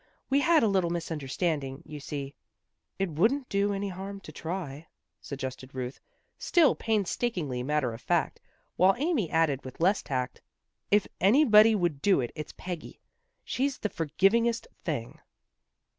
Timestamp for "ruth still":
5.75-6.73